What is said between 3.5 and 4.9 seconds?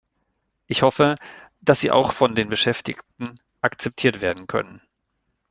akzeptiert werden können.